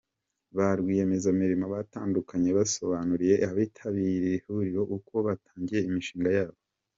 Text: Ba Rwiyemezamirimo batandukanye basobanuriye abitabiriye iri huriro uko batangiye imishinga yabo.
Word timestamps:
Ba 0.55 0.67
Rwiyemezamirimo 0.79 1.65
batandukanye 1.75 2.49
basobanuriye 2.57 3.35
abitabiriye 3.49 4.15
iri 4.25 4.35
huriro 4.45 4.83
uko 4.97 5.13
batangiye 5.27 5.81
imishinga 5.89 6.29
yabo. 6.37 6.57